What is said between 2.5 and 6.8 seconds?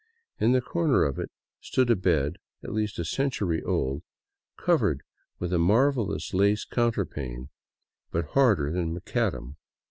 at least a century old, covered with a marvelous lace